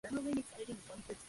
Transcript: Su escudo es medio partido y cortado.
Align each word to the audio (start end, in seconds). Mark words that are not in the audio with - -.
Su 0.01 0.07
escudo 0.07 0.19
es 0.21 0.25
medio 0.25 0.45
partido 0.47 0.71
y 0.71 0.87
cortado. 0.97 1.17